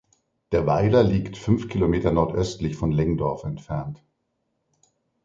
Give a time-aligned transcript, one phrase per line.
[0.51, 4.03] Der Weiler liegt fünf Kilometer nordöstlich von Lengdorf entfernt.